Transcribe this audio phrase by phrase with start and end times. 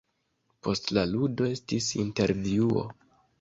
[0.67, 2.89] Post la ludo estis intervjuo.